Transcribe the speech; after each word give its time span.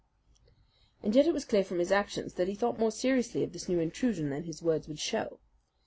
And 1.03 1.13
yet 1.15 1.27
it 1.27 1.33
was 1.35 1.45
clear 1.45 1.63
from 1.63 1.77
his 1.77 1.91
actions 1.91 2.33
that 2.33 2.47
he 2.47 2.55
thought 2.55 2.79
more 2.79 2.89
seriously 2.89 3.43
of 3.43 3.53
this 3.53 3.69
new 3.69 3.79
intrusion 3.79 4.31
than 4.31 4.45
his 4.45 4.63
words 4.63 4.87
would 4.87 4.97
show. 4.97 5.39